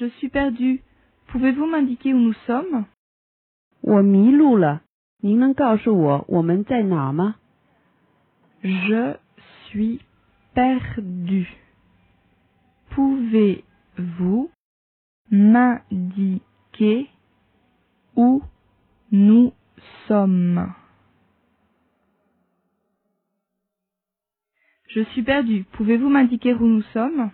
[0.00, 0.82] Je suis perdu.
[1.26, 2.86] Pouvez-vous m'indiquer où nous sommes?
[8.62, 9.14] Je
[9.66, 10.00] suis
[10.54, 11.46] perdu.
[12.92, 14.50] Pouvez-vous
[15.30, 17.10] m'indiquer
[18.16, 18.42] où
[19.12, 19.52] nous
[20.08, 20.72] sommes?
[24.88, 25.64] Je suis perdu.
[25.72, 27.30] Pouvez-vous m'indiquer où nous sommes?